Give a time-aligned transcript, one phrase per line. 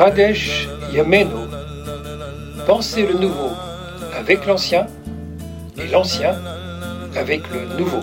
[0.00, 1.46] Radesh Yameno.
[2.66, 3.50] Pensez le nouveau
[4.18, 4.86] avec l'ancien
[5.76, 6.36] et l'ancien
[7.14, 8.00] avec le nouveau.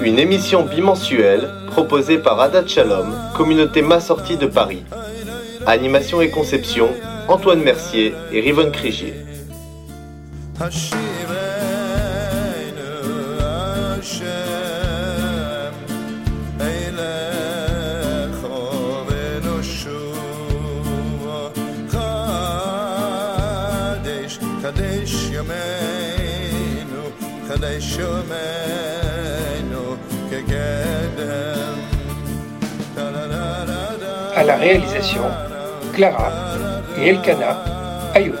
[0.00, 4.84] Une émission bimensuelle proposée par Adat Shalom, communauté massortie de Paris.
[5.66, 6.88] Animation et conception,
[7.26, 9.14] Antoine Mercier et Rivonne Crigier.
[34.34, 35.20] À la réalisation,
[35.92, 36.32] Clara
[36.96, 37.62] et Elkana
[38.14, 38.36] Ayoub.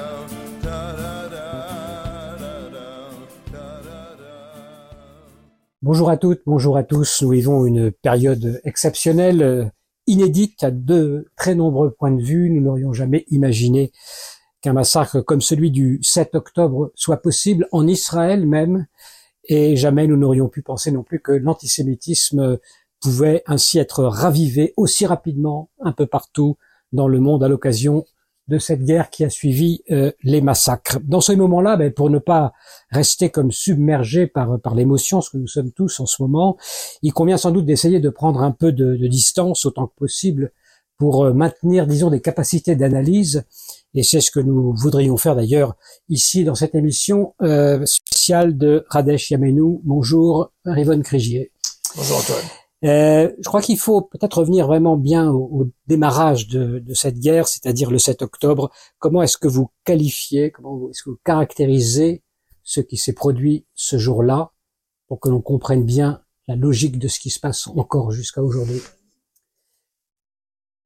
[5.82, 7.20] Bonjour à toutes, bonjour à tous.
[7.20, 9.72] Nous vivons une période exceptionnelle,
[10.06, 12.48] inédite à de très nombreux points de vue.
[12.48, 13.92] Nous n'aurions jamais imaginé
[14.62, 18.86] qu'un massacre comme celui du 7 octobre soit possible en Israël même.
[19.44, 22.58] Et jamais nous n'aurions pu penser non plus que l'antisémitisme
[23.00, 26.56] pouvait ainsi être ravivé aussi rapidement un peu partout
[26.92, 28.04] dans le monde à l'occasion
[28.48, 30.98] de cette guerre qui a suivi euh, les massacres.
[31.04, 32.52] Dans ce moment-là, ben, pour ne pas
[32.90, 36.56] rester comme submergé par, par l'émotion, ce que nous sommes tous en ce moment,
[37.02, 40.52] il convient sans doute d'essayer de prendre un peu de, de, distance autant que possible
[40.98, 43.44] pour euh, maintenir, disons, des capacités d'analyse.
[43.94, 45.76] Et c'est ce que nous voudrions faire d'ailleurs
[46.08, 49.82] ici dans cette émission euh, spéciale de Radesh Yamenou.
[49.84, 51.52] Bonjour, Rivonne Crigier.
[51.96, 52.44] Bonjour Antoine.
[52.84, 57.90] Euh, je crois qu'il faut peut-être revenir vraiment bien au, démarrage de, cette guerre, c'est-à-dire
[57.90, 58.70] le 7 octobre.
[58.98, 62.22] Comment est-ce que vous qualifiez, comment est-ce que vous caractérisez
[62.64, 64.52] ce qui s'est produit ce jour-là
[65.06, 68.80] pour que l'on comprenne bien la logique de ce qui se passe encore jusqu'à aujourd'hui?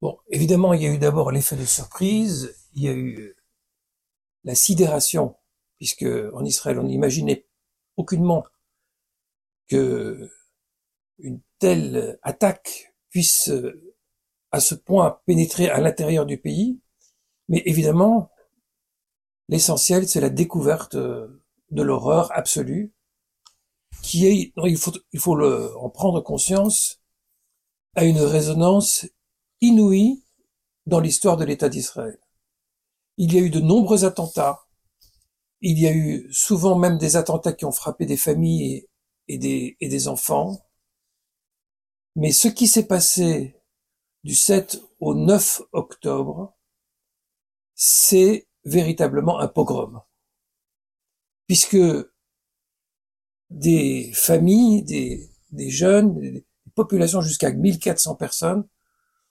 [0.02, 3.34] Bon, évidemment, il y a eu d'abord l'effet de surprise, il y a eu
[4.44, 5.34] la sidération,
[5.78, 7.46] puisque en Israël, on n'imaginait
[7.96, 8.44] aucunement
[9.68, 10.30] que
[11.18, 13.94] une telle attaque puisse euh,
[14.52, 16.78] à ce point pénétrer à l'intérieur du pays.
[17.48, 18.30] Mais évidemment,
[19.48, 22.92] l'essentiel, c'est la découverte euh, de l'horreur absolue,
[24.02, 24.78] qui est, il
[25.18, 27.00] faut, en prendre conscience,
[27.94, 29.06] a une résonance
[29.62, 30.22] inouïe
[30.84, 32.18] dans l'histoire de l'État d'Israël.
[33.16, 34.66] Il y a eu de nombreux attentats.
[35.60, 38.86] Il y a eu souvent même des attentats qui ont frappé des familles
[39.28, 40.58] et des, enfants.
[42.14, 43.56] Mais ce qui s'est passé
[44.24, 46.54] du 7 au 9 octobre,
[47.74, 50.00] c'est véritablement un pogrom.
[51.46, 51.78] Puisque
[53.50, 56.44] des familles, des, des jeunes, des
[56.74, 58.68] populations jusqu'à 1400 personnes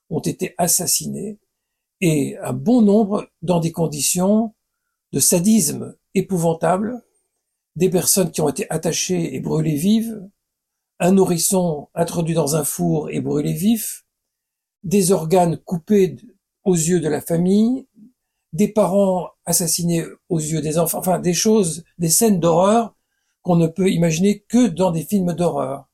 [0.09, 1.39] ont été assassinées
[2.01, 4.53] et un bon nombre dans des conditions
[5.11, 7.03] de sadisme épouvantable,
[7.75, 10.27] des personnes qui ont été attachées et brûlées vives,
[10.99, 14.05] un nourrisson introduit dans un four et brûlé vif,
[14.83, 16.15] des organes coupés
[16.63, 17.87] aux yeux de la famille,
[18.53, 22.95] des parents assassinés aux yeux des enfants, enfin des choses, des scènes d'horreur
[23.41, 25.89] qu'on ne peut imaginer que dans des films d'horreur.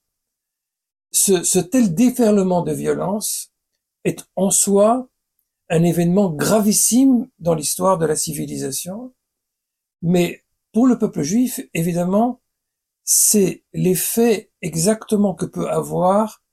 [1.11, 3.51] Ce, ce tel déferlement de violence
[4.03, 5.09] est en soi
[5.71, 9.15] un événement gravissime dans l'histoire de la civilisation,
[10.01, 10.43] mais
[10.73, 12.41] pour le peuple juif, évidemment,
[13.05, 16.43] c'est l'effet exactement que peut avoir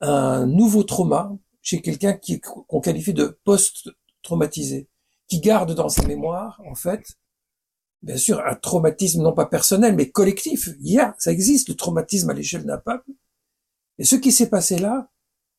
[0.00, 4.88] un nouveau trauma chez quelqu'un qu'on qualifie de post-traumatisé,
[5.26, 7.18] qui garde dans sa mémoire, en fait,
[8.02, 10.70] bien sûr, un traumatisme non pas personnel, mais collectif.
[10.80, 13.10] Il y a, ça existe, le traumatisme à l'échelle d'un peuple.
[13.98, 15.10] Et ce qui s'est passé là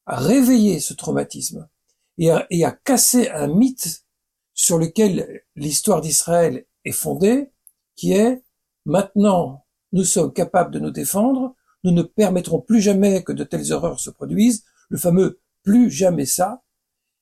[0.06, 1.69] a réveillé ce traumatisme
[2.18, 4.06] et a, et a cassé un mythe
[4.54, 7.52] sur lequel l'histoire d'Israël est fondée,
[7.96, 8.44] qui est
[8.86, 13.74] maintenant nous sommes capables de nous défendre, nous ne permettrons plus jamais que de telles
[13.74, 16.63] horreurs se produisent, le fameux plus jamais ça,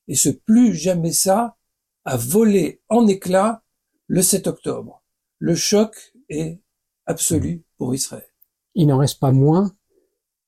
[0.07, 1.57] et ce plus jamais ça
[2.05, 3.63] a volé en éclats
[4.07, 5.03] le 7 octobre.
[5.37, 6.59] Le choc est
[7.05, 8.27] absolu pour Israël.
[8.75, 9.71] Il n'en reste pas moins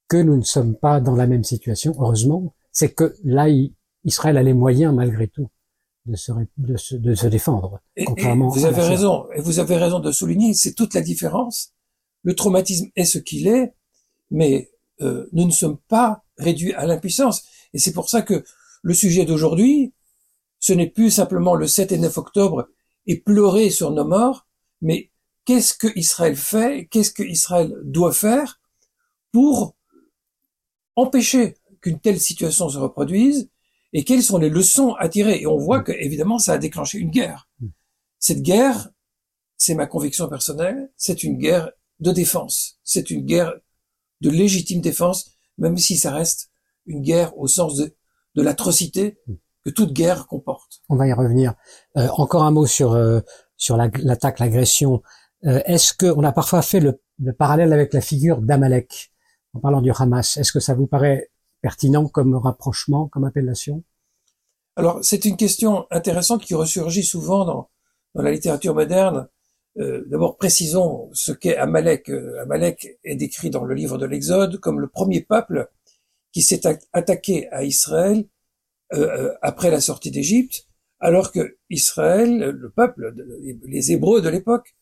[0.07, 2.53] que nous ne sommes pas dans la même situation, heureusement.
[2.71, 3.47] C'est que là,
[4.03, 5.50] Israël a les moyens, malgré tout,
[6.06, 7.80] de se, de se, de se défendre.
[8.06, 11.74] contrairement vous avez raison, et vous avez raison de souligner, c'est toute la différence
[12.24, 13.74] le traumatisme est ce qu'il est,
[14.30, 14.71] mais
[15.01, 17.44] euh, nous ne sommes pas réduits à l'impuissance.
[17.74, 18.44] Et c'est pour ça que
[18.83, 19.94] le sujet d'aujourd'hui,
[20.59, 22.68] ce n'est plus simplement le 7 et 9 octobre
[23.07, 24.48] et pleurer sur nos morts,
[24.81, 25.12] mais
[25.45, 28.59] qu'est-ce que Israël fait, qu'est-ce que Israël doit faire
[29.31, 29.75] pour
[30.95, 33.50] empêcher qu'une telle situation se reproduise
[33.93, 35.41] et quelles sont les leçons à tirer?
[35.41, 37.49] Et on voit que, évidemment, ça a déclenché une guerre.
[38.19, 38.89] Cette guerre,
[39.57, 42.79] c'est ma conviction personnelle, c'est une guerre de défense.
[42.83, 43.53] C'est une guerre
[44.21, 46.51] de légitime défense, même si ça reste
[46.85, 47.95] une guerre au sens de,
[48.35, 49.19] de l'atrocité
[49.65, 50.81] que toute guerre comporte.
[50.89, 51.53] On va y revenir.
[51.97, 53.21] Euh, encore un mot sur euh,
[53.57, 55.01] sur l'attaque, l'agression.
[55.45, 59.11] Euh, est-ce que on a parfois fait le, le parallèle avec la figure d'Amalek
[59.53, 61.30] en parlant du Hamas Est-ce que ça vous paraît
[61.61, 63.83] pertinent comme rapprochement, comme appellation?
[64.75, 67.69] Alors, c'est une question intéressante qui ressurgit souvent dans,
[68.15, 69.27] la littérature moderne.
[69.77, 72.09] Euh, D'abord, précisons ce qu'est Amalek.
[72.09, 75.69] Euh, Amalek est décrit dans le livre de l'Exode comme le premier peuple
[76.33, 76.61] qui s'est
[76.93, 78.25] attaqué à Israël
[78.93, 80.67] euh, après la sortie d'Égypte,
[80.99, 83.13] alors que Israël, le peuple,
[83.63, 84.75] les Hébreux de l'époque,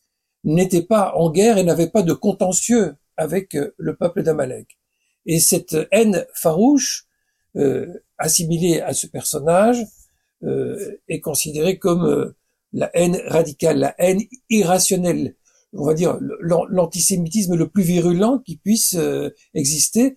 [0.43, 4.78] n'étaient pas en guerre et n'avaient pas de contentieux avec le peuple d'Amalek.
[5.29, 7.05] Et cette haine farouche,
[7.55, 7.85] euh,
[8.17, 9.85] assimilée à ce personnage,
[10.41, 12.35] euh, est considérée comme euh,
[12.73, 15.35] la haine radicale, la haine irrationnelle,
[15.73, 18.97] on va dire l'antisémitisme le plus virulent qui puisse
[19.53, 20.15] exister,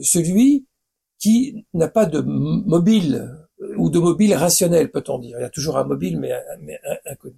[0.00, 0.66] celui
[1.18, 3.30] qui n'a pas de mobile
[3.76, 5.36] ou de mobile rationnel, peut-on dire.
[5.38, 6.32] Il y a toujours un mobile, mais
[7.04, 7.36] inconnu.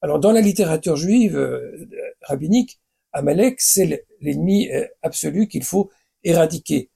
[0.00, 1.38] Alors, dans la littérature juive
[2.22, 2.80] rabbinique,
[3.12, 4.68] Amalek, c'est l'ennemi
[5.02, 5.90] absolu qu'il faut
[6.24, 6.90] éradiquer.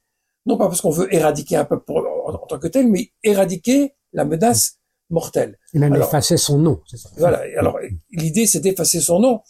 [0.46, 4.24] Non pas parce qu'on veut éradiquer un peuple en, tant que tel, mais éradiquer la
[4.24, 4.78] menace
[5.10, 5.58] mortelle.
[5.74, 6.80] Et même effacer son nom.
[6.86, 7.08] Ça.
[7.16, 7.42] Voilà.
[7.58, 7.78] Alors
[8.10, 9.40] l'idée, c'est d'effacer son nom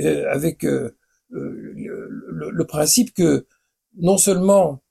[0.00, 0.96] euh, avec euh,
[1.32, 3.46] euh le, le, principe que
[3.96, 4.82] non seulement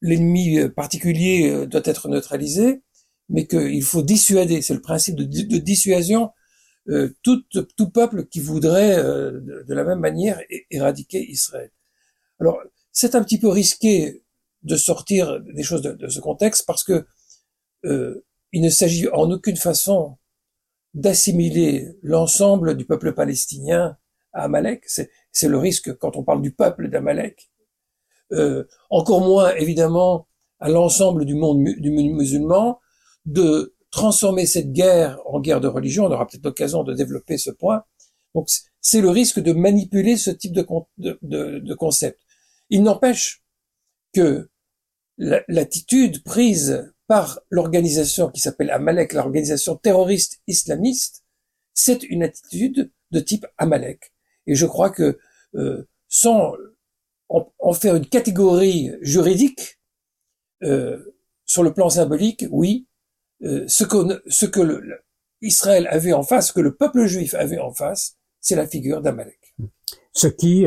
[0.00, 2.82] l'ennemi particulier doit être neutralisé,
[3.28, 4.62] mais qu'il faut dissuader.
[4.62, 6.30] C'est le principe de, de dissuasion.
[6.88, 10.40] Euh, tout, tout, peuple qui voudrait de, de, la même manière
[10.70, 11.72] éradiquer Israël.
[12.38, 12.60] Alors,
[12.96, 14.24] c'est un petit peu risqué
[14.62, 17.06] de sortir des choses de, ce contexte parce que
[17.84, 20.16] euh, il ne s'agit en aucune façon
[20.94, 23.98] d'assimiler l'ensemble du peuple palestinien
[24.32, 24.84] à Amalek.
[24.86, 27.50] C'est le risque quand on parle du peuple d'Amalek.
[28.32, 30.26] Euh, encore moins, évidemment,
[30.58, 32.80] à l'ensemble du monde musulman,
[33.26, 36.06] de transformer cette guerre en guerre de religion.
[36.06, 37.84] On aura peut-être l'occasion de développer ce point.
[38.34, 38.48] Donc,
[38.80, 40.66] c'est le risque de manipuler ce type de,
[40.96, 42.22] de, de concept.
[42.70, 43.42] Il n'empêche
[44.14, 44.50] que
[45.18, 51.24] l'attitude prise par l'organisation qui s'appelle Amalek, l'organisation terroriste islamiste,
[51.74, 54.12] c'est une attitude de type Amalek.
[54.46, 55.18] Et je crois que
[55.54, 56.54] euh, sans
[57.28, 59.78] en, faire une catégorie juridique,
[60.62, 62.88] euh, sur le plan symbolique, oui,
[63.42, 65.04] euh, ce que, ce que le,
[65.40, 69.02] Israël avait en face, ce que le peuple juif avait en face, c'est la figure
[69.02, 69.54] d'Amalek.
[70.12, 70.66] Ce qui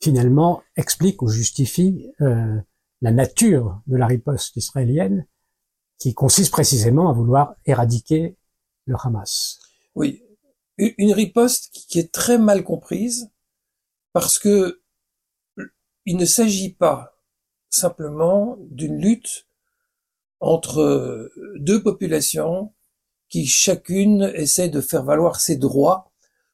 [0.00, 2.56] finalement explique ou justifie euh,
[3.00, 5.26] la nature de la riposte israélienne
[5.98, 8.36] qui consiste précisément à vouloir éradiquer
[8.86, 9.58] le Hamas.
[9.94, 10.22] Oui,
[10.78, 13.30] une riposte qui est très mal comprise
[14.12, 14.80] parce que
[16.04, 17.18] il ne s'agit pas
[17.68, 19.46] simplement d'une lutte
[20.40, 22.72] entre deux populations
[23.28, 26.10] qui chacune essaie de faire valoir ses droits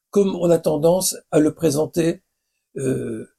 [0.09, 2.23] comme on a tendance à le présenter
[2.77, 3.34] euh,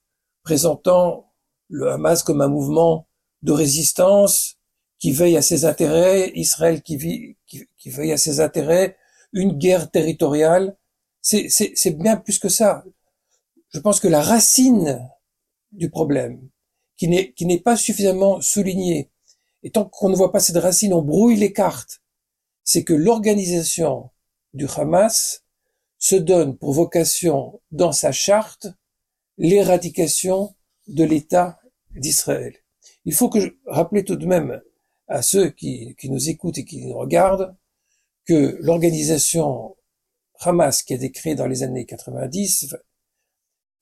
[0.47, 1.33] présentant
[1.69, 3.09] le Hamas comme un mouvement
[3.43, 4.59] de résistance
[5.01, 8.97] qui veille à ses intérêts, Israël qui, vit, qui, veille à ses intérêts,
[9.33, 10.77] une guerre territoriale.
[11.21, 12.85] C'est bien plus que ça.
[13.71, 15.11] Je pense que la racine
[15.73, 16.49] du problème,
[16.97, 19.11] qui n'est pas suffisamment soulignée,
[19.65, 22.01] et tant qu'on ne voit pas cette racine, on brouille les cartes,
[22.63, 24.11] c'est que l'organisation
[24.55, 25.43] du Hamas
[25.99, 28.69] se donne pour vocation dans sa charte
[29.39, 30.55] l'éradication
[30.87, 32.55] de l'État d'Israël.
[33.05, 34.61] Il faut que je rappelle tout de même
[35.09, 37.57] à ceux qui, nous écoutent et qui nous regardent
[38.25, 39.77] que l'organisation
[40.41, 42.77] Hamas qui a été créée dans les années 90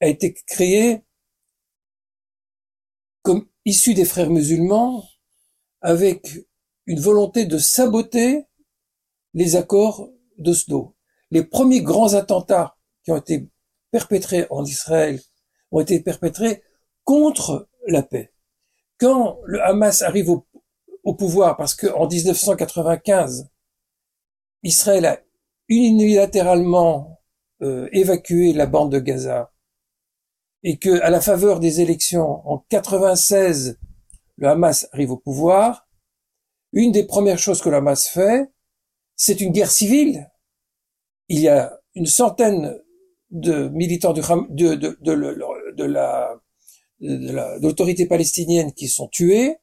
[0.01, 1.03] a été créée
[3.23, 5.09] comme issue des frères musulmans
[5.81, 6.29] avec
[6.87, 8.45] une volonté de saboter
[9.33, 10.95] les accords d'Oslo.
[11.31, 13.49] Les premiers grands attentats qui ont été
[13.91, 15.21] perpétrés en Israël
[15.75, 16.63] ont été perpétrés
[17.03, 18.33] contre la paix.
[18.99, 23.51] Quand le Hamas arrive au, pouvoir, parce que en 1995,
[24.63, 25.21] Israël a
[25.69, 27.21] unilatéralement
[27.61, 29.53] euh, évacué la bande de Gaza,
[30.63, 33.79] et que à la faveur des élections en 96,
[34.37, 35.87] le Hamas arrive au pouvoir,
[36.73, 38.49] une des premières choses que le Hamas fait,
[39.17, 40.31] c'est une guerre civile.
[41.29, 42.81] Il y a une centaine
[43.31, 45.13] de militants de, de,
[45.75, 46.41] de, la
[47.01, 49.57] de l'autorité palestinienne qui sont tués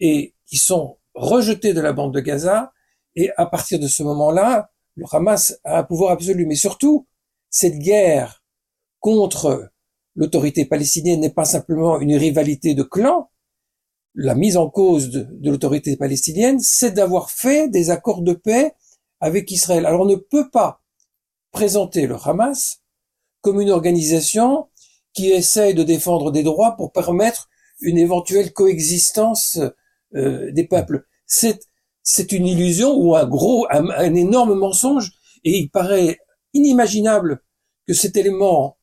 [0.00, 2.72] et qui sont rejetés de la bande de Gaza.
[3.16, 6.46] Et à partir de ce moment-là, le Hamas a un pouvoir absolu.
[6.46, 7.06] Mais surtout,
[7.50, 8.42] cette guerre
[9.00, 9.70] contre
[10.14, 13.30] l'autorité palestinienne n'est pas simplement une rivalité de clans.
[14.14, 18.74] La mise en cause de, l'autorité palestinienne, c'est d'avoir fait des accords de paix
[19.20, 19.86] avec Israël.
[19.86, 20.82] Alors on ne peut pas
[21.50, 22.82] présenter le Hamas
[23.40, 24.68] comme une organisation
[25.14, 27.48] qui essaye de défendre des droits pour permettre
[27.80, 29.58] une éventuelle coexistence
[30.14, 31.06] euh, des peuples.
[31.26, 35.12] C'est une illusion ou un gros, un, énorme mensonge,
[35.44, 36.18] et il paraît
[36.52, 37.42] inimaginable
[37.86, 38.76] que cet élément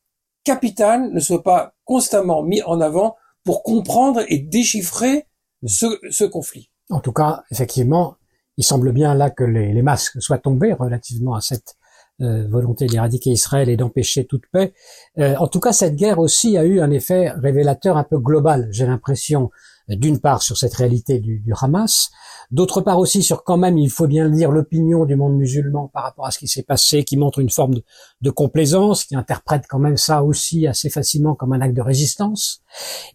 [0.44, 5.28] capital ne soit pas constamment mis en avant pour comprendre et déchiffrer
[5.66, 6.70] ce, conflit.
[6.90, 8.16] En tout cas, effectivement,
[8.58, 11.76] il semble bien là que les masques soient tombés relativement à cette
[12.22, 14.74] euh, volonté d'éradiquer Israël et d'empêcher toute paix.
[15.18, 18.68] Euh, en tout cas, cette guerre aussi a eu un effet révélateur un peu global,
[18.72, 19.50] j'ai l'impression,
[19.88, 22.12] d'une part sur cette réalité du, du Hamas,
[22.52, 25.88] d'autre part aussi sur quand même, il faut bien le dire, l'opinion du monde musulman
[25.88, 27.84] par rapport à ce qui s'est passé, qui montre une forme de,
[28.22, 32.62] de, complaisance, qui interprète quand même ça aussi assez facilement comme un acte de résistance,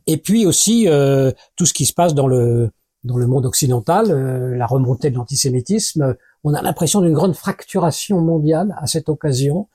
[0.06, 2.70] et puis aussi euh, tout ce qui se passe dans le
[3.04, 8.20] dans le monde occidental, euh, la remontée de l'antisémitisme, on a l'impression d'une grande fracturation
[8.20, 9.66] mondiale à cette occasion,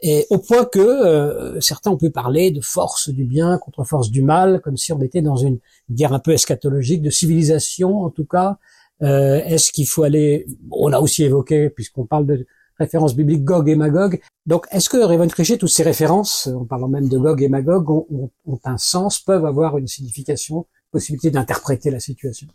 [0.00, 4.10] et au point que euh, certains ont pu parler de force du bien contre force
[4.10, 8.10] du mal, comme si on était dans une guerre un peu eschatologique de civilisation, en
[8.10, 8.58] tout cas.
[9.02, 12.44] Euh, est-ce qu'il faut aller On a aussi évoqué, puisqu'on parle de
[12.76, 14.20] références bibliques, Gog et Magog.
[14.46, 17.88] Donc, est-ce que Raven Trichet, toutes ces références, en parlant même de Gog et Magog,
[17.88, 22.48] ont, ont un sens, peuvent avoir une signification, possibilité d'interpréter la situation?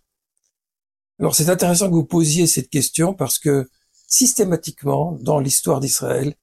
[1.21, 3.69] Alors c'est intéressant que vous posiez cette question parce que
[4.07, 6.33] systématiquement, dans l'histoire d'Israël,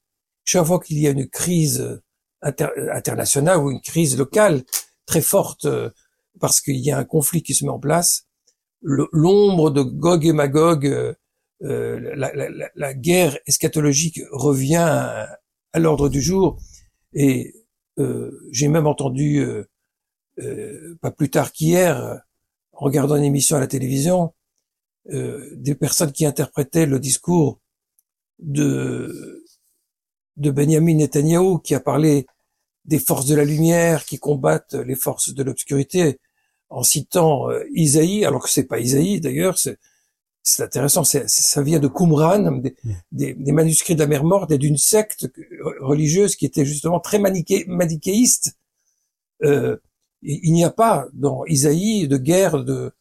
[0.44, 2.00] chaque fois qu'il y a une crise
[2.42, 4.62] internationale ou une crise locale
[5.04, 5.90] très forte euh,
[6.38, 8.28] parce qu'il y a un conflit qui se met en place,
[8.80, 11.12] l'ombre de Gog et Magog, euh,
[11.64, 15.38] euh, la, guerre eschatologique revient à,
[15.74, 16.60] l'ordre du jour.
[17.14, 17.52] Et
[18.52, 19.44] j'ai même entendu,
[21.00, 22.20] pas plus tard qu'hier,
[22.72, 24.32] en regardant une émission à la télévision,
[25.10, 27.60] euh, des personnes qui interprétaient le discours
[28.38, 29.44] de,
[30.36, 32.26] de Benjamin Netanyahu, qui a parlé
[32.84, 36.18] des forces de la lumière qui combattent les forces de l'obscurité,
[36.70, 39.78] en citant euh, Isaïe, alors que c'est pas Isaïe d'ailleurs, c'est
[40.48, 42.62] c'est intéressant, ça vient de Qumran,
[43.12, 45.28] des, des, manuscrits de la mer morte et d'une secte
[45.80, 48.56] religieuse qui était justement très maniché, manichéiste.
[49.42, 49.76] Euh,
[50.22, 52.92] il n'y a pas dans Isaïe de guerre de,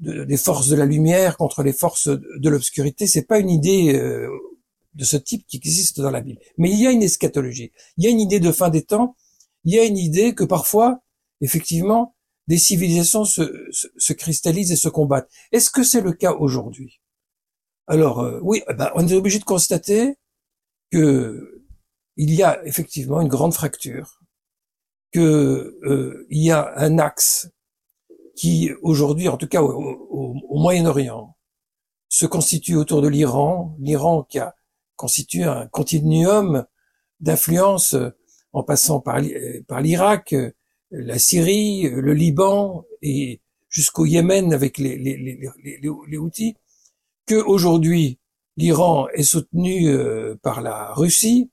[0.00, 4.28] des forces de la lumière contre les forces de l'obscurité, c'est pas une idée euh,
[4.94, 6.40] de ce type qui existe dans la Bible.
[6.58, 9.16] Mais il y a une eschatologie, il y a une idée de fin des temps,
[9.64, 11.00] il y a une idée que parfois,
[11.40, 12.14] effectivement,
[12.46, 15.30] des civilisations se, se, cristallisent et se combattent.
[15.52, 17.00] Est-ce que c'est le cas aujourd'hui?
[17.86, 20.16] Alors euh, oui, eh ben, on est obligé de constater
[20.90, 21.64] que
[22.16, 24.20] il y a effectivement une grande fracture,
[25.12, 27.48] que euh, il y a un axe
[28.36, 31.36] qui aujourd'hui, en tout cas au, Moyen-Orient,
[32.08, 34.54] se constitue autour de l'Iran, l'Iran qui a
[34.96, 36.64] constitué un continuum
[37.20, 37.96] d'influence
[38.52, 39.20] en passant par,
[39.66, 40.34] par l'Irak,
[40.90, 46.54] la Syrie, le Liban et jusqu'au Yémen avec les, les, les, les, Houthis,
[47.26, 48.20] que aujourd'hui
[48.56, 51.50] l'Iran est soutenu euh, par la Russie,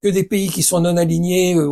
[0.00, 1.68] que des pays qui sont non alignés euh,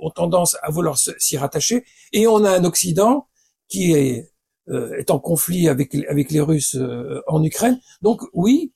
[0.00, 3.28] ont tendance à vouloir s'y rattacher, et on a un Occident
[3.68, 4.32] qui est,
[4.68, 7.80] euh, est en conflit avec, avec les Russes euh, en Ukraine.
[8.02, 8.72] Donc oui,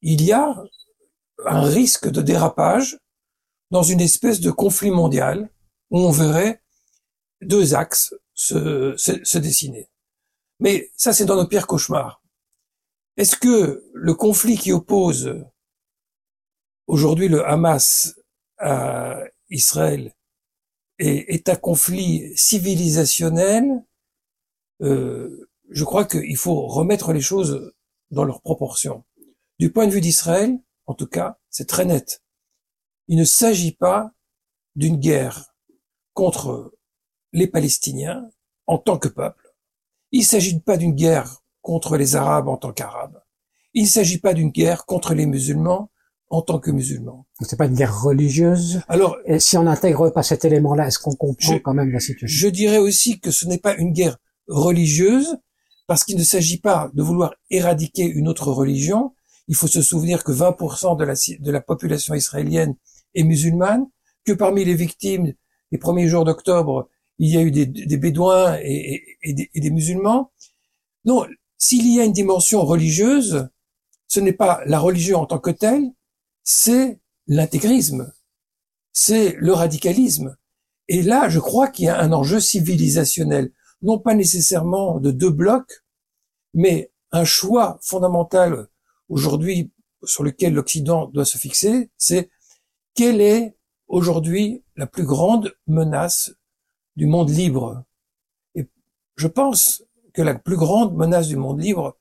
[0.00, 0.62] il y a
[1.46, 2.98] un risque de dérapage
[3.70, 5.50] dans une espèce de conflit mondial
[5.90, 6.62] où on verrait
[7.40, 9.88] deux axes se, se, se dessiner.
[10.60, 12.22] Mais ça, c'est dans nos pires cauchemars.
[13.16, 15.44] Est-ce que le conflit qui oppose
[16.86, 18.14] aujourd'hui le Hamas
[18.58, 20.14] à Israël
[20.98, 23.84] est, est un conflit civilisationnel
[24.82, 27.72] euh, je crois qu'il faut remettre les choses
[28.10, 29.04] dans leurs proportions.
[29.58, 32.22] Du point de vue d'Israël, en tout cas, c'est très net.
[33.08, 34.12] Il ne s'agit pas
[34.74, 35.54] d'une guerre
[36.14, 36.74] contre
[37.32, 38.28] les Palestiniens
[38.66, 39.54] en tant que peuple.
[40.10, 43.22] Il ne s'agit pas d'une guerre contre les Arabes en tant qu'Arabes.
[43.74, 45.90] Il ne s'agit pas d'une guerre contre les musulmans
[46.28, 47.26] en tant que musulmans.
[47.40, 48.82] C'est pas une guerre religieuse.
[48.88, 52.26] Alors, et si on n'intègre pas cet élément-là, est-ce qu'on comprend quand même la situation?
[52.26, 54.16] Je dirais aussi que ce n'est pas une guerre
[54.48, 55.36] religieuse,
[55.86, 59.14] parce qu'il ne s'agit pas de vouloir éradiquer une autre religion,
[59.48, 62.76] il faut se souvenir que 20% de la, population israélienne
[63.14, 63.86] est musulmane,
[64.24, 65.32] que parmi les victimes
[65.72, 69.70] des premiers jours d'octobre, il y a eu des, des bédouins et, et, et, des,
[69.70, 70.32] musulmans.
[71.04, 71.26] Non,
[71.58, 73.48] s'il y a une dimension religieuse,
[74.08, 75.84] ce n'est pas la religion en tant que telle,
[76.42, 78.12] c'est l'intégrisme,
[78.92, 80.36] c'est le radicalisme.
[80.88, 85.30] Et là, je crois qu'il y a un enjeu civilisationnel, non pas nécessairement de deux
[85.30, 85.82] blocs,
[86.54, 88.68] mais un choix fondamental
[89.08, 89.72] aujourd'hui
[90.04, 92.30] sur lequel l'Occident doit se fixer, c'est
[92.94, 93.56] quelle est
[93.88, 96.34] aujourd'hui la plus grande menace
[96.96, 97.84] du monde libre.
[98.54, 98.68] Et
[99.16, 101.98] je pense que la plus grande menace du monde libre,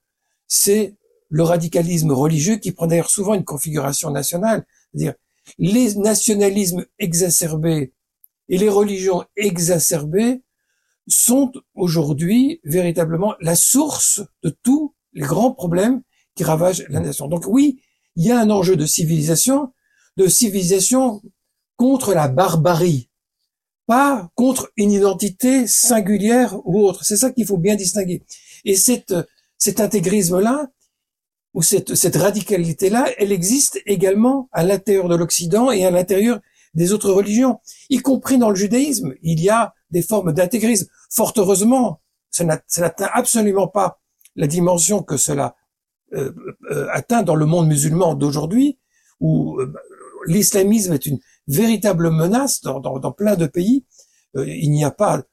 [0.47, 0.95] c'est
[1.29, 4.65] le radicalisme religieux qui prend d'ailleurs souvent une configuration nationale.
[4.93, 5.15] C'est-à-dire,
[5.57, 7.93] les nationalismes exacerbés
[8.49, 10.43] et les religions exacerbées
[11.11, 16.01] sont aujourd'hui véritablement la source de tous les grands problèmes
[16.35, 17.27] qui ravagent la nation.
[17.27, 17.81] Donc oui,
[18.15, 19.73] il y a un enjeu de civilisation,
[20.17, 21.21] de civilisation
[21.75, 23.09] contre la barbarie,
[23.87, 27.03] pas contre une identité singulière ou autre.
[27.03, 28.23] C'est ça qu'il faut bien distinguer.
[28.63, 29.13] Et cette,
[29.57, 30.69] cet intégrisme-là,
[31.53, 36.39] ou cette, cette radicalité-là, elle existe également à l'intérieur de l'Occident et à l'intérieur
[36.73, 39.13] des autres religions, y compris dans le judaïsme.
[39.21, 40.87] Il y a des formes d'intégrisme.
[41.13, 44.01] Fort heureusement, ça n'atteint absolument pas
[44.35, 45.55] la dimension que cela
[46.13, 46.33] euh,
[46.69, 48.79] euh, atteint dans le monde musulman d'aujourd'hui,
[49.19, 49.73] où euh,
[50.25, 53.85] l'islamisme est une véritable menace dans, plein de pays.
[54.35, 55.23] il n'y a pas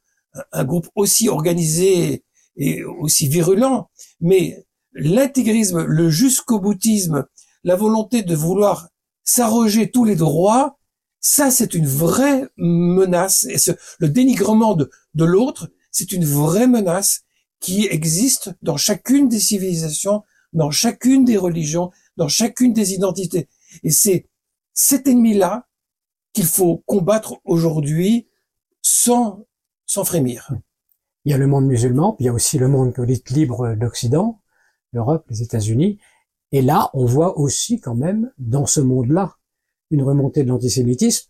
[0.52, 2.24] un groupe aussi organisé
[2.56, 7.26] et aussi virulent, mais l'intégrisme, le jusqu'au boutisme,
[7.64, 8.88] la volonté de vouloir
[9.24, 10.78] s'arroger tous les droits,
[11.20, 13.44] ça c'est une vraie menace.
[13.44, 17.22] Et ce, le dénigrement de l'autre, c'est une vraie menace
[17.58, 23.48] qui existe dans chacune des civilisations, dans chacune des religions, dans chacune des identités.
[23.82, 24.28] Et c'est
[24.74, 25.66] cet ennemi-là
[26.32, 28.28] qu'il faut combattre aujourd'hui
[28.80, 29.44] sans,
[29.86, 30.52] sans frémir.
[31.24, 32.94] Il y a le monde musulman, puis il y a aussi le monde
[33.30, 34.40] libre d'Occident,
[34.92, 35.98] l'Europe, les États-Unis.
[36.52, 39.36] Et là, on voit aussi quand même, dans ce monde-là,
[39.90, 41.28] une remontée de l'antisémitisme,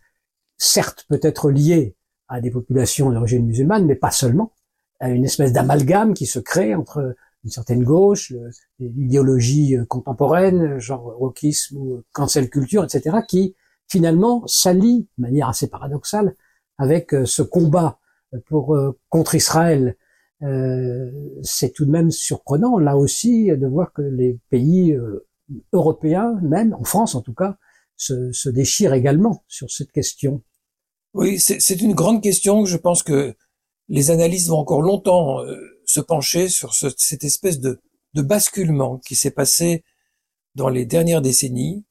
[0.57, 1.95] certes peut-être liée
[2.27, 4.53] à des populations d'origine musulmane, mais pas seulement,
[5.01, 8.33] une espèce d'amalgame qui se crée entre une certaine gauche,
[8.79, 13.55] l'idéologie euh, contemporaine, genre wokisme ou cancel culture, etc., qui
[13.87, 16.35] finalement s'allie de manière assez paradoxale
[16.77, 17.99] avec euh, ce combat
[18.47, 19.95] pour euh, contre Israël.
[21.43, 24.97] c'est tout de même surprenant là aussi de voir que les pays
[25.73, 27.57] européens, même en France en tout cas,
[27.97, 30.41] se, se déchirent également sur cette question.
[31.13, 32.63] Oui, c'est une grande question.
[32.63, 33.35] Je pense que
[33.89, 37.81] les analystes vont encore longtemps euh, se pencher sur cette espèce de,
[38.13, 39.83] basculement qui s'est passé
[40.55, 41.85] dans les dernières décennies,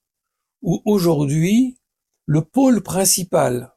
[0.63, 1.79] où aujourd'hui,
[2.27, 3.75] le pôle principal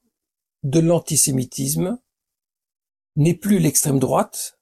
[0.63, 1.99] de l'antisémitisme
[3.15, 4.60] n'est plus l'extrême droite,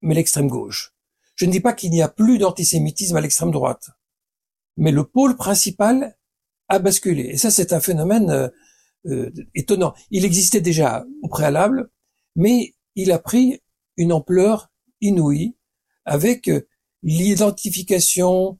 [0.00, 0.94] mais l'extrême gauche.
[1.34, 3.90] Je ne dis pas qu'il n'y a plus d'antisémitisme à l'extrême droite,
[4.76, 6.16] mais le pôle principal
[6.68, 7.22] a basculé.
[7.24, 8.48] Et ça, c'est un phénomène euh,
[9.06, 9.94] euh, étonnant.
[10.10, 11.90] Il existait déjà au préalable,
[12.36, 13.60] mais il a pris
[13.96, 15.56] une ampleur inouïe
[16.04, 16.66] avec euh,
[17.02, 18.58] l'identification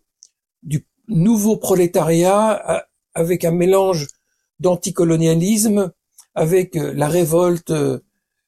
[0.63, 2.81] du nouveau prolétariat, euh,
[3.15, 4.09] avec un mélange
[4.61, 5.93] d'anticolonialisme,
[6.35, 7.73] avec euh, la révolte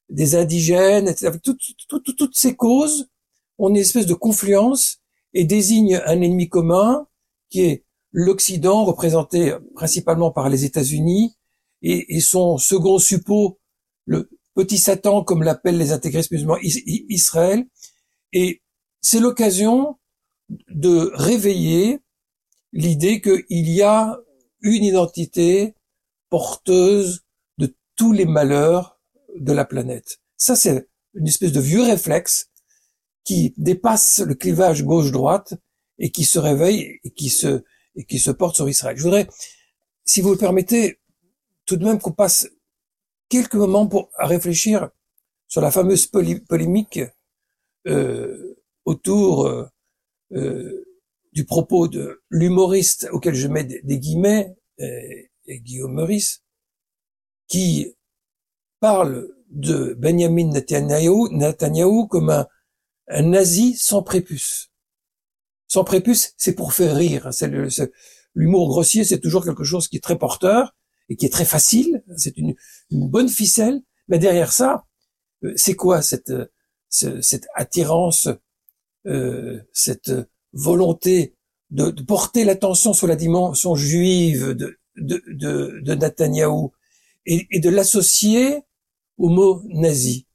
[0.09, 1.13] des indigènes.
[1.23, 3.09] Avec toutes ces causes,
[3.57, 4.99] on est une espèce de confluence
[5.33, 7.07] et désigne un ennemi commun
[7.49, 11.35] qui est l'Occident, représenté principalement par les États-Unis,
[11.83, 13.59] et, et, son second suppôt,
[14.05, 17.67] le, petit Satan, comme l'appellent les intégristes musulmans, Israël.
[18.33, 18.63] Et
[19.01, 19.99] c'est l'occasion
[20.49, 21.99] de réveiller
[22.73, 24.17] l'idée qu'il y a
[24.61, 25.75] une identité
[26.31, 27.23] porteuse
[27.59, 28.99] de tous les malheurs
[29.35, 30.21] de la planète.
[30.37, 32.49] Ça, c'est une espèce de vieux réflexe
[33.23, 35.53] qui dépasse le clivage gauche-droite
[35.99, 37.63] et qui se réveille et qui se,
[37.95, 38.97] et qui se porte sur Israël.
[38.97, 39.27] Je voudrais,
[40.03, 40.99] si vous le permettez,
[41.65, 42.47] tout de même qu'on passe
[43.29, 44.89] quelques moments pour réfléchir
[45.47, 46.99] sur la fameuse polémique
[47.87, 49.67] euh, autour euh,
[50.33, 50.85] euh,
[51.33, 56.43] du propos de l'humoriste auquel je mets des, guillemets, et, Guillaume Meurice,
[57.47, 57.95] qui
[58.79, 62.47] parle de Benjamin Netanyahu, comme un,
[63.07, 64.71] un, nazi sans prépuce.
[65.67, 67.29] Sans prépuce, c'est pour faire rire.
[68.33, 70.75] L'humour grossier, c'est toujours quelque chose qui est très porteur
[71.09, 72.03] et qui est très facile.
[72.15, 72.55] C'est une,
[72.91, 73.81] bonne ficelle.
[74.07, 74.85] Mais derrière ça,
[75.43, 76.33] euh, c'est quoi cette,
[76.89, 78.29] cette attirance,
[79.05, 80.11] euh, cette
[80.53, 81.35] volonté
[81.69, 86.71] de, porter l'attention sur la dimension juive de, de, de, de
[87.25, 88.61] et, et de l'associer
[89.17, 90.27] au mot nazi?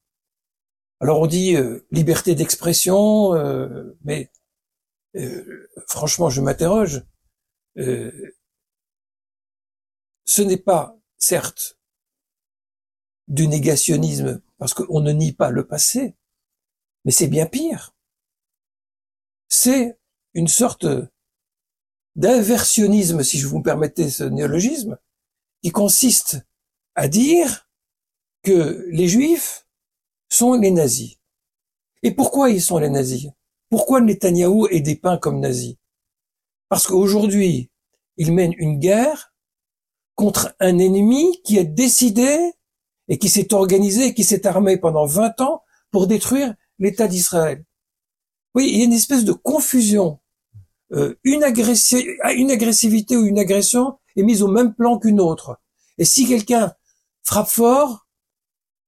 [1.03, 4.31] Alors on dit euh, liberté d'expression, euh, mais
[5.17, 7.03] euh, franchement je m'interroge.
[10.33, 11.79] Ce n'est pas, certes,
[13.29, 16.17] du négationnisme, parce qu'on ne nie pas le passé,
[17.05, 17.95] mais c'est bien pire.
[19.51, 20.01] C'est
[20.33, 20.87] une sorte
[22.17, 24.97] d'inversionnisme, si je vous me permettez ce néologisme,
[25.63, 26.39] qui consiste
[26.95, 27.69] à dire
[28.43, 29.67] que les juifs
[30.31, 31.19] sont les nazis.
[32.03, 33.29] Et pourquoi ils sont les nazis?
[33.69, 35.79] Pourquoi Netanyahou est dépeint comme nazi?
[36.71, 37.71] Parce qu'aujourd'hui,
[38.17, 39.32] il mène une guerre
[40.15, 42.53] contre un ennemi qui a décidé
[43.09, 47.65] et qui s'est organisé et qui s'est armé pendant 20 ans pour détruire l'État d'Israël.
[48.55, 50.21] Oui, il y a une espèce de confusion.
[50.93, 55.59] Euh, une, une agressivité ou une agression est mise au même plan qu'une autre.
[55.99, 56.75] Et si quelqu'un
[57.25, 58.07] frappe fort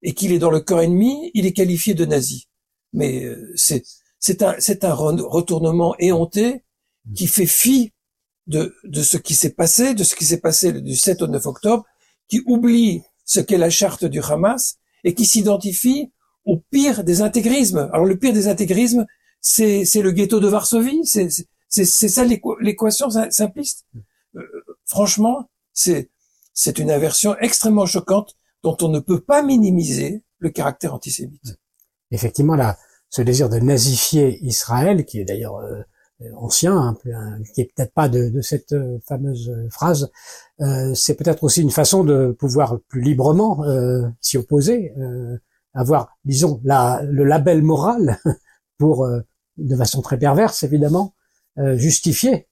[0.03, 2.49] et qu'il est dans le corps ennemi, il est qualifié de nazi.
[2.93, 6.65] Mais euh, c'est un c'est un retournement éhonté
[7.15, 7.93] qui fait fi
[8.47, 11.47] de de ce qui s'est passé, de ce qui s'est passé du 7 au 9
[11.47, 11.85] octobre,
[12.29, 16.13] qui oublie ce qu'est la charte du Hamas et qui s'identifie
[16.45, 17.89] au pire des intégrismes.
[17.93, 19.07] Alors le pire des intégrismes,
[19.41, 21.29] c'est le ghetto de Varsovie, c'est
[21.85, 23.87] ça l'équation simpliste.
[24.37, 24.43] Euh,
[24.87, 26.11] franchement, c'est
[26.53, 31.59] c'est une aversion extrêmement choquante dont on ne peut pas minimiser le caractère antisémite.
[32.11, 32.79] Effectivement, là,
[33.11, 35.83] ce désir de nazifier Israël, qui est d'ailleurs euh,
[36.37, 40.11] ancien, hein, qui est peut-être pas de, cette euh, fameuse phrase,
[40.61, 43.65] euh, c'est peut-être aussi une façon de pouvoir plus librement
[44.21, 44.93] s'y opposer,
[45.75, 48.19] avoir, disons, le label moral
[48.79, 49.09] pour,
[49.57, 51.15] de façon très perverse évidemment,
[51.57, 52.49] justifier,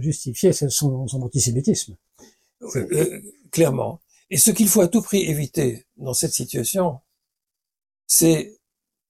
[0.00, 1.96] justifier son, antisémitisme.
[2.62, 3.20] Euh,
[3.50, 4.00] clairement.
[4.30, 7.00] Et ce qu'il faut à tout prix éviter dans cette situation,
[8.06, 8.58] c'est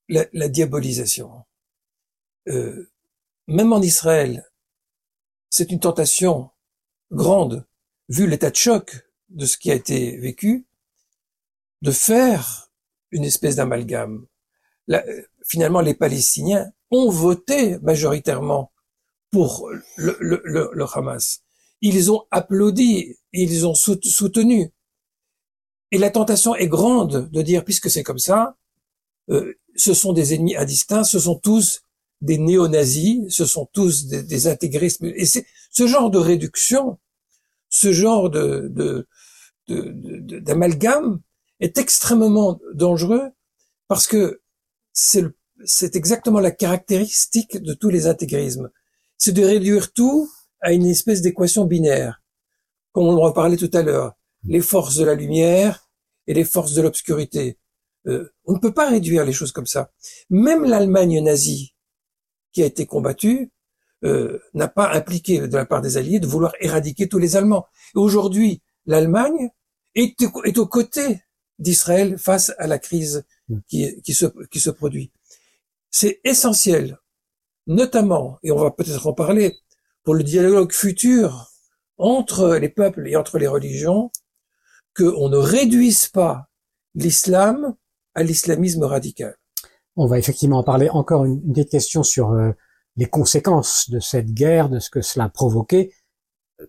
[0.09, 1.45] la, diabolisation.
[2.49, 2.91] Euh,
[3.47, 4.51] même en Israël,
[5.51, 6.51] c'est une tentation
[7.11, 7.67] grande,
[8.09, 10.67] vu l'état de choc de ce qui a été vécu,
[11.83, 12.71] de faire
[13.11, 14.27] une espèce d'amalgame.
[15.45, 18.73] Finalement, les Palestiniens ont voté majoritairement
[19.31, 21.43] pour le Hamas.
[21.81, 24.73] Ils ont applaudi, ils ont soutenu.
[25.93, 28.57] Et la tentation est grande de dire, puisque c'est comme ça,
[29.31, 31.83] euh, ce sont des ennemis indistincts, ce sont tous
[32.21, 35.03] des néo-nazis, ce sont tous des, des intégristes.
[35.03, 36.99] Et c'est ce genre de réduction,
[37.69, 39.07] ce genre de, de,
[40.41, 41.21] d'amalgame
[41.61, 43.31] est extrêmement dangereux
[43.89, 44.41] parce que
[44.93, 45.25] c'est,
[45.65, 48.71] c'est exactement la caractéristique de tous les intégrismes.
[49.19, 52.23] C'est de réduire tout à une espèce d'équation binaire,
[52.93, 55.89] comme on en parlait tout à l'heure, les forces de la lumière
[56.27, 57.59] et les forces de l'obscurité.
[58.07, 59.91] Euh, on ne peut pas réduire les choses comme ça.
[60.31, 61.75] Même l'Allemagne nazie,
[62.57, 63.51] qui a été combattue,
[64.03, 67.67] euh, n'a pas impliqué de la part des Alliés de vouloir éradiquer tous les Allemands.
[67.95, 69.51] aujourd'hui, l'Allemagne
[69.95, 71.21] est, est aux côtés
[71.59, 73.27] d'Israël face à la crise
[73.69, 75.13] qui, qui, se, qui se produit.
[75.91, 76.99] C'est essentiel,
[77.67, 79.55] notamment, et on va peut-être en parler,
[80.03, 81.51] pour le dialogue futur
[81.99, 84.11] entre les peuples et entre les religions,
[84.97, 86.49] qu'on ne réduise pas
[86.95, 87.77] l'islam
[88.15, 89.37] à l'islamisme radical.
[89.97, 92.53] On va effectivement en parler encore une, une petite question sur euh,
[92.97, 95.93] les conséquences de cette guerre, de ce que cela a provoqué.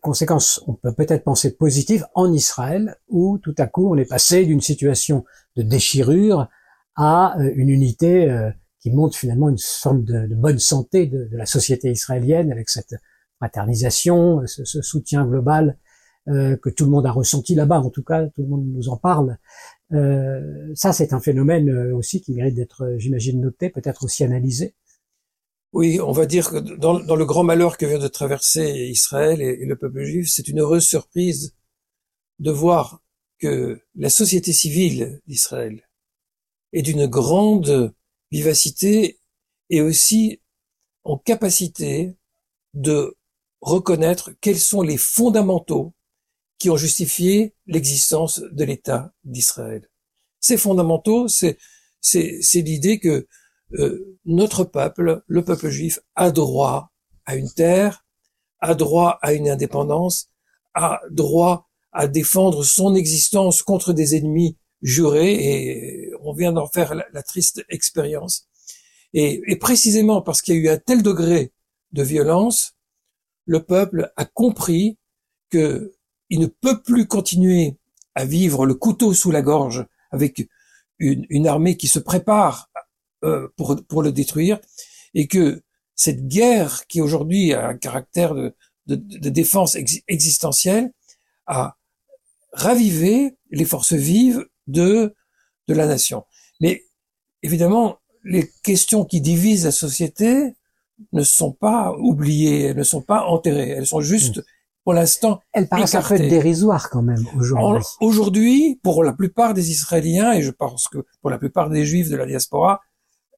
[0.01, 4.45] Conséquences, on peut peut-être penser positives en Israël, où tout à coup on est passé
[4.45, 5.25] d'une situation
[5.57, 6.47] de déchirure
[6.95, 11.45] à euh, une unité euh, qui montre finalement une sorte de, bonne santé de, la
[11.45, 12.95] société israélienne avec cette
[13.37, 15.77] fraternisation, ce, soutien global
[16.29, 18.97] que tout le monde a ressenti là-bas, en tout cas, tout le monde nous en
[18.97, 19.37] parle.
[19.93, 24.75] Euh, ça, c'est un phénomène euh, aussi qui mérite d'être, j'imagine, noté, peut-être aussi analysé.
[25.73, 29.65] Oui, on va dire que dans, le grand malheur que vient de traverser Israël et
[29.65, 31.55] le peuple juif, c'est une heureuse surprise
[32.39, 33.01] de voir
[33.39, 35.87] que la société civile d'Israël
[36.73, 37.93] est d'une grande
[38.31, 39.19] vivacité
[39.69, 40.41] et aussi
[41.03, 42.15] en capacité
[42.73, 43.15] de
[43.61, 45.93] reconnaître quels sont les fondamentaux
[46.59, 49.89] qui ont justifié l'existence de l'État d'Israël.
[50.39, 51.57] Ces fondamentaux, c'est
[51.99, 53.27] c'est l'idée que
[53.73, 56.91] euh, notre peuple, le peuple juif, a droit
[57.25, 58.05] à une terre,
[58.59, 60.29] a droit à une indépendance,
[60.73, 66.93] a droit à défendre son existence contre des ennemis jurés, et on vient d'en faire
[66.95, 68.47] la, triste expérience.
[69.13, 71.51] Et précisément parce qu'il y a eu un tel degré
[71.91, 72.75] de violence,
[73.45, 74.97] le peuple a compris
[75.49, 75.93] que
[76.29, 77.77] il ne peut plus continuer
[78.15, 80.47] à vivre le couteau sous la gorge avec
[80.99, 82.69] une, armée qui se prépare
[83.23, 84.59] euh, pour, le détruire
[85.13, 85.61] et que
[85.95, 88.53] cette guerre qui aujourd'hui a un caractère de,
[88.87, 89.75] défense
[90.07, 90.91] existentielle
[91.45, 91.77] a
[92.53, 95.13] ravivé les forces vives de,
[95.67, 96.25] de la nation.
[96.61, 96.85] Mais
[97.43, 100.55] évidemment, les questions qui divisent la société
[101.13, 104.43] ne sont pas oubliées, elles ne sont pas enterrées, elles sont juste,
[104.87, 107.83] pour l'instant, elles paraissent un peu dérisoires quand même aujourd'hui.
[107.99, 112.09] Aujourd'hui, pour la plupart des Israéliens, et je pense que pour la plupart des Juifs
[112.09, 112.79] de la diaspora,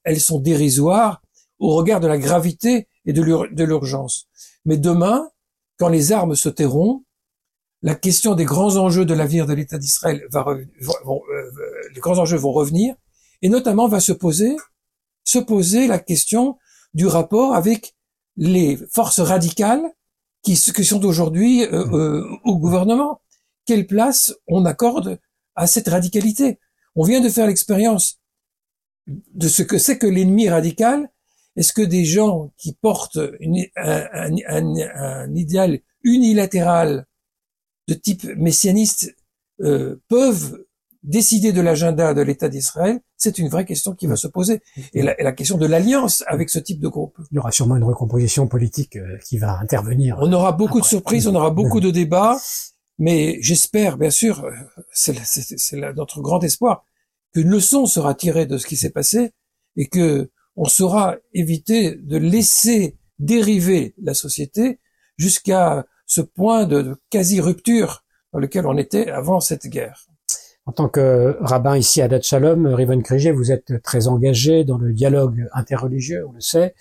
[0.03, 1.23] elles sont dérisoires
[1.57, 4.27] au regard de la gravité et de l'urgence.
[4.63, 5.27] Mais demain,
[5.79, 7.03] quand les armes se tairont,
[7.81, 11.51] la question des grands enjeux de l'avenir de l'État d'Israël va, vont, euh,
[11.95, 12.93] les grands enjeux vont revenir,
[13.41, 14.55] et notamment va se poser,
[15.23, 16.59] se poser la question
[16.93, 17.95] du rapport avec
[18.37, 19.81] les forces radicales
[20.43, 21.93] qui, qui sont aujourd'hui euh, mmh.
[21.93, 23.21] euh, au gouvernement.
[23.65, 25.19] Quelle place on accorde
[25.55, 26.59] à cette radicalité?
[26.95, 28.19] On vient de faire l'expérience
[29.07, 31.09] de ce que c'est que l'ennemi radical.
[31.55, 34.07] Est-ce que des gens qui portent une, un,
[34.47, 37.05] un, un, idéal unilatéral
[37.87, 39.15] de type messianiste
[39.61, 40.63] euh, peuvent
[41.03, 44.61] décider de l'agenda de l'État d'Israël, c'est une vraie question qui va se poser.
[44.93, 47.17] Et la, question de l'alliance avec ce type de groupe.
[47.31, 50.17] Il y aura sûrement une recomposition politique euh, qui va intervenir.
[50.19, 52.37] On aura beaucoup de surprises, on aura beaucoup de débats,
[52.97, 54.51] mais j'espère, bien sûr, euh,
[54.91, 56.83] c'est notre grand espoir,
[57.33, 59.31] qu'une leçon sera tirée de ce qui s'est passé
[59.75, 64.79] et que on saura éviter de laisser dériver la société
[65.17, 70.07] jusqu'à ce point de quasi-rupture dans lequel on était avant cette guerre.
[70.69, 74.77] En tant que rabbin ici à Dat Shalom, Riven Krige, vous êtes très engagé dans
[74.77, 76.75] le dialogue interreligieux, on le sait.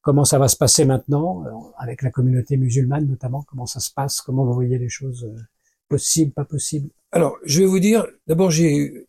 [0.00, 3.42] Comment ça va se passer maintenant, euh, avec la communauté musulmane notamment?
[3.48, 4.20] Comment ça se passe?
[4.20, 5.42] Comment vous voyez les choses euh,
[5.88, 6.88] possibles, pas possibles?
[7.10, 9.08] Alors, je vais vous dire, d'abord j'ai eu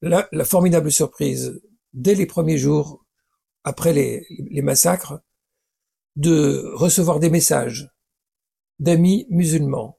[0.00, 1.60] la, formidable surprise,
[1.92, 3.04] dès les premiers jours,
[3.64, 5.20] après les massacres,
[6.16, 7.92] de recevoir des messages
[8.78, 9.98] d'amis musulmans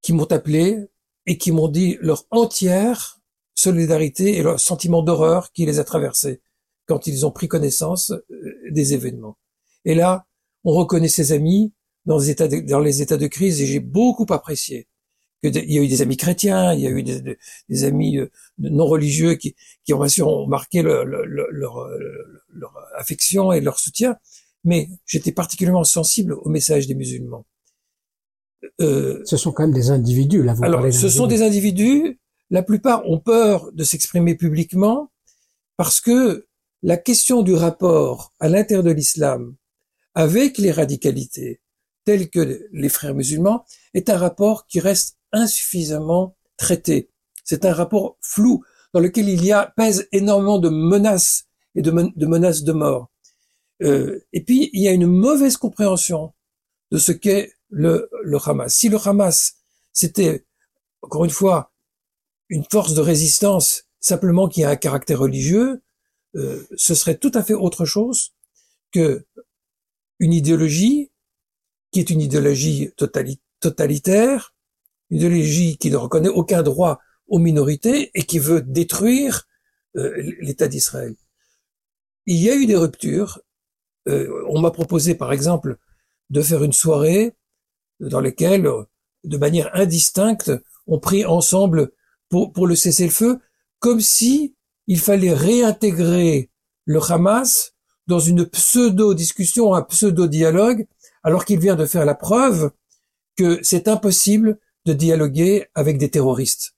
[0.00, 0.88] qui m'ont appelé
[1.26, 3.20] et qui m'ont dit leur entière
[3.54, 6.40] solidarité et leur sentiment d'horreur qui les a traversés
[6.86, 9.38] quand ils ont pris connaissance euh, des événements.
[9.84, 10.26] Et là,
[10.64, 11.72] on reconnaît ses amis
[12.06, 14.88] dans les états de, crise et j'ai beaucoup apprécié
[15.42, 18.86] il y a eu des amis chrétiens, il y a eu des, amis euh, non
[18.86, 24.16] religieux qui, qui ont bien sûr ont marqué leur, leur affection et leur soutien,
[24.64, 27.44] mais j'étais particulièrement sensible au message des musulmans.
[28.80, 30.54] Euh, ce sont quand même des individus, là.
[30.54, 32.20] Vous alors, ce sont des individus.
[32.50, 35.10] La plupart ont peur de s'exprimer publiquement
[35.76, 36.46] parce que
[36.82, 39.54] la question du rapport à l'intérieur de l'islam
[40.14, 41.60] avec les radicalités
[42.04, 47.10] telles que les frères musulmans est un rapport qui reste insuffisamment traité.
[47.44, 51.44] C'est un rapport flou dans lequel il y a pèse énormément de menaces
[51.74, 53.10] et de, de menaces de mort.
[53.82, 56.32] Euh, et puis, il y a une mauvaise compréhension
[56.90, 58.08] de ce qu'est le,
[58.44, 58.74] Hamas.
[58.74, 59.56] Si le Hamas,
[59.92, 60.44] c'était,
[61.00, 61.72] encore une fois,
[62.48, 65.82] une force de résistance simplement qui a un caractère religieux,
[66.36, 68.34] euh, ce serait tout à fait autre chose
[68.92, 69.24] que
[70.18, 71.10] une idéologie
[71.90, 72.92] qui est une idéologie
[73.60, 74.54] totalitaire,
[75.10, 79.46] une idéologie qui ne reconnaît aucun droit aux minorités et qui veut détruire
[79.96, 81.14] euh, l'État d'Israël.
[82.26, 83.40] Il y a eu des ruptures.
[84.08, 85.76] Euh, on m'a proposé, par exemple,
[86.30, 87.34] de faire une soirée
[88.00, 88.68] dans lesquelles,
[89.24, 90.52] de manière indistincte,
[90.86, 91.92] on prie ensemble
[92.28, 93.38] pour, pour le cessez-le-feu,
[93.78, 94.54] comme si
[94.86, 96.50] il fallait réintégrer
[96.84, 97.74] le Hamas
[98.06, 100.86] dans une pseudo-discussion, un pseudo-dialogue,
[101.22, 102.70] alors qu'il vient de faire la preuve
[103.36, 106.74] que c'est impossible de dialoguer avec des terroristes.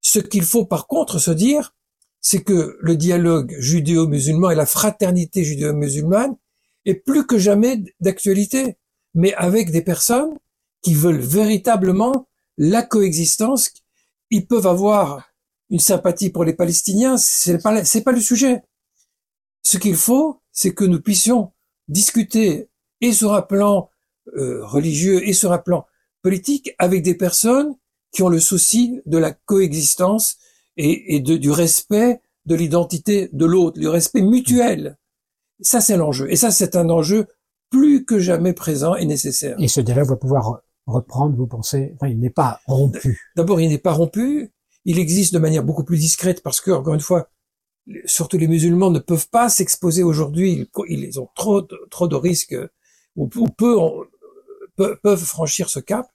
[0.00, 1.74] Ce qu'il faut par contre se dire,
[2.20, 6.36] c'est que le dialogue judéo-musulman et la fraternité judéo-musulmane
[6.84, 8.78] est plus que jamais d'actualité,
[9.16, 10.38] mais avec des personnes
[10.82, 13.70] qui veulent véritablement la coexistence.
[14.30, 15.28] Ils peuvent avoir
[15.70, 18.62] une sympathie pour les Palestiniens, c'est pas pas le sujet.
[19.62, 21.52] Ce qu'il faut, c'est que nous puissions
[21.88, 22.68] discuter
[23.00, 23.90] et sur un plan
[24.36, 25.86] euh, religieux et sur un plan
[26.22, 27.74] politique avec des personnes
[28.12, 30.36] qui ont le souci de la coexistence
[30.76, 34.98] et, et de, du respect de l'identité de l'autre, du respect mutuel.
[35.60, 36.30] Ça, c'est l'enjeu.
[36.30, 37.26] Et ça, c'est un enjeu
[37.70, 39.56] plus que jamais présent et nécessaire.
[39.58, 43.20] Et ce dialogue va pouvoir reprendre, vous pensez enfin, Il n'est pas rompu.
[43.36, 44.52] D'abord, il n'est pas rompu.
[44.84, 47.28] Il existe de manière beaucoup plus discrète parce que, encore une fois,
[48.04, 50.68] surtout les musulmans ne peuvent pas s'exposer aujourd'hui.
[50.88, 52.56] Ils, ont trop de, trop de risques
[53.16, 53.76] ou, peu
[54.76, 56.06] peuvent franchir ce cap,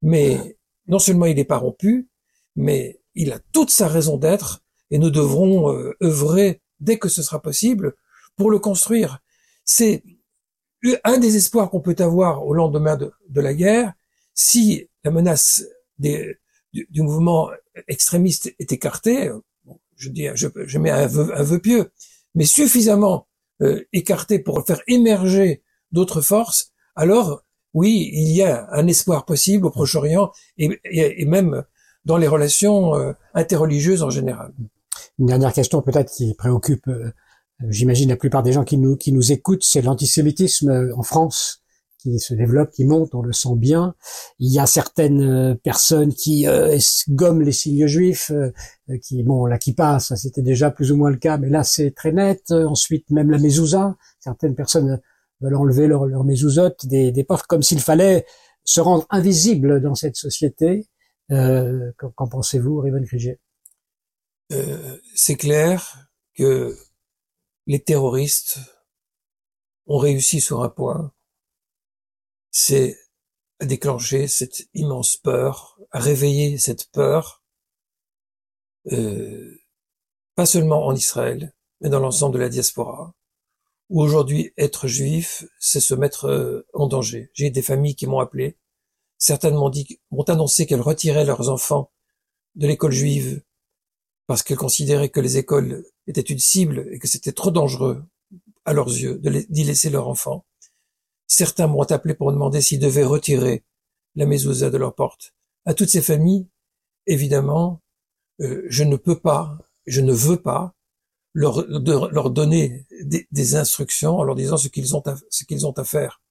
[0.00, 0.56] mais
[0.86, 2.08] non seulement il n'est pas rompu,
[2.56, 7.22] mais il a toute sa raison d'être et nous devrons euh, œuvrer dès que ce
[7.22, 7.94] sera possible
[8.36, 9.20] pour le construire.
[9.64, 10.02] C'est
[11.04, 13.92] un des espoirs qu'on peut avoir au lendemain de, la guerre,
[14.34, 15.64] si la menace
[15.98, 16.38] du,
[16.96, 17.50] mouvement
[17.88, 19.30] extrémiste est écartée,
[19.96, 21.90] je dis, je, mets un vœu, un pieux,
[22.34, 23.28] mais suffisamment
[23.62, 29.66] euh, écartée pour faire émerger d'autres forces, alors oui, il y a un espoir possible
[29.66, 31.64] au Proche-Orient et, même
[32.04, 34.52] dans les relations euh, interreligieuses en général.
[35.18, 37.12] Une dernière question peut-être qui préoccupe, euh,
[37.68, 41.60] j'imagine, la plupart des gens qui nous, qui nous écoutent, c'est l'antisémitisme euh, en France
[41.98, 43.94] qui se développe, qui monte, on le sent bien.
[44.38, 46.46] Il y a certaines personnes qui
[47.08, 48.30] gomment les signes juifs,
[49.02, 51.92] qui bon là qui passent, c'était déjà plus ou moins le cas, mais là c'est
[51.92, 52.50] très net.
[52.50, 55.00] Ensuite même la mezouza, certaines personnes
[55.40, 58.26] veulent enlever leur, leur des, des portes, comme s'il fallait
[58.64, 60.88] se rendre invisible dans cette société.
[61.30, 63.40] Euh, Qu'en pensez-vous, Krigier
[64.52, 66.76] euh, C'est clair que
[67.66, 68.58] les terroristes
[69.86, 71.12] ont réussi sur un point,
[72.50, 72.98] c'est
[73.60, 77.42] à déclencher cette immense peur, à réveiller cette peur,
[78.92, 79.60] euh,
[80.34, 83.14] pas seulement en Israël, mais dans l'ensemble de la diaspora
[83.90, 87.30] où aujourd'hui être juif, c'est se mettre euh, en danger.
[87.34, 88.56] J'ai des familles qui m'ont appelé,
[89.18, 91.92] certaines m'ont dit, m'ont annoncé qu'elles retiraient leurs enfants
[92.54, 93.42] de l'école juive
[94.26, 98.04] parce qu'elles considéraient que les écoles étaient une cible et que c'était trop dangereux
[98.64, 100.46] à leurs yeux d'y laisser leurs enfants.
[101.26, 103.64] Certains m'ont appelé pour demander s'ils devaient retirer
[104.14, 105.34] la mezouza de leur porte.
[105.64, 106.48] À toutes ces familles,
[107.06, 107.82] évidemment,
[108.40, 110.74] euh, je ne peux pas, je ne veux pas
[111.34, 115.84] leur, donner des, instructions en leur disant ce qu'ils ont à, ce qu'ils ont à
[115.84, 116.22] faire.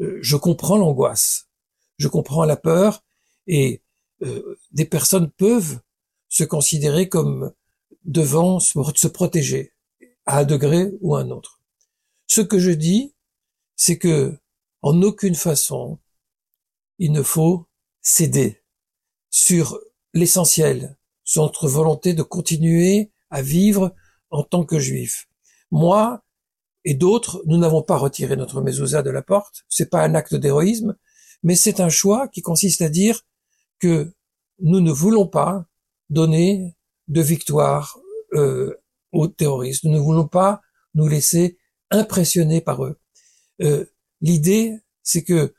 [0.00, 1.48] Euh, je comprends l'angoisse,
[1.98, 3.02] je comprends la peur,
[3.46, 3.82] et
[4.22, 5.80] euh, des personnes peuvent
[6.30, 7.52] se considérer comme
[8.04, 9.74] devant se protéger
[10.24, 11.60] à un degré ou à un autre.
[12.26, 13.12] Ce que je dis,
[13.76, 14.38] c'est que
[14.80, 15.98] en aucune façon
[16.98, 17.66] il ne faut
[18.02, 18.62] céder
[19.30, 19.78] sur
[20.14, 23.94] l'essentiel, sur notre volonté de continuer à vivre
[24.30, 25.28] en tant que juif.
[25.70, 26.22] Moi
[26.84, 29.64] et d'autres, nous n'avons pas retiré notre mezouza de la porte.
[29.68, 30.96] C'est pas un acte d'héroïsme,
[31.42, 33.22] mais c'est un choix qui consiste à dire
[33.78, 34.12] que
[34.60, 35.66] nous ne voulons pas
[36.10, 36.76] donner
[37.08, 37.98] de victoire
[38.34, 38.76] euh,
[39.12, 39.84] aux terroristes.
[39.84, 40.60] Nous ne voulons pas
[40.94, 41.58] nous laisser
[41.90, 42.98] impressionner par eux.
[43.62, 43.86] Euh,
[44.20, 45.54] l'idée, c'est que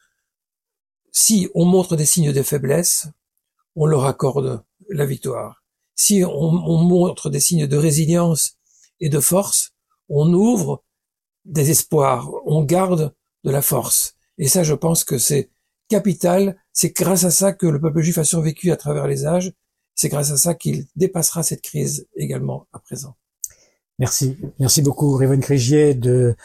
[1.12, 3.08] si on montre des signes de faiblesse,
[3.76, 5.64] on leur accorde la victoire.
[5.96, 8.58] Si on, on montre des signes de résilience
[9.00, 9.74] et de force,
[10.10, 10.84] on ouvre
[11.46, 14.16] des espoirs, on garde de la force.
[14.38, 15.50] Et ça, je pense que c'est
[15.90, 16.58] capital.
[16.74, 19.54] C'est grâce à ça que le peuple juif a survécu à travers les âges.
[20.02, 23.14] C'est grâce à ça qu'il dépassera cette crise également à présent.
[24.00, 24.36] Merci.
[24.58, 26.36] Merci beaucoup, Révon Crigier, de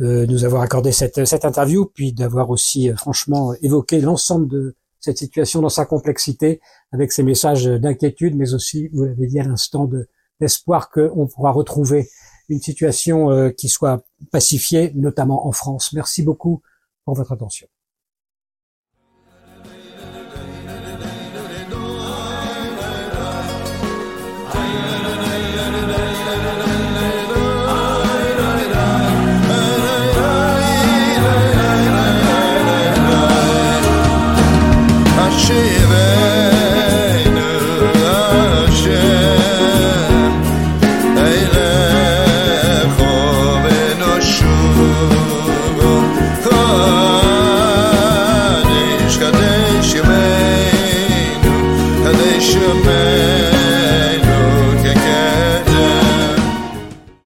[0.00, 4.74] euh, nous avoir accordé cette, cette interview, puis d'avoir aussi euh, franchement évoqué l'ensemble de
[4.98, 9.44] cette situation dans sa complexité, avec ses messages d'inquiétude, mais aussi, vous l'avez dit à
[9.44, 10.08] l'instant, de,
[10.40, 12.08] l'espoir qu'on pourra retrouver
[12.48, 15.92] une situation euh, qui soit pacifiée, notamment en France.
[15.92, 16.62] Merci beaucoup
[17.04, 17.68] pour votre attention.